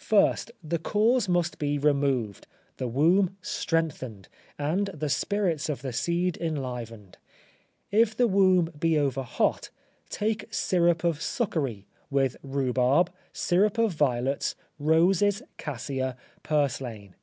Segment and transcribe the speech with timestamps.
[0.00, 2.46] First, the cause must be removed,
[2.78, 7.18] the womb strengthened, and the spirits of the seed enlivened.
[7.90, 9.68] If the womb be over hot,
[10.08, 17.14] take syrup of succory, with rhubarb, syrup of violets, roses, cassia, purslain.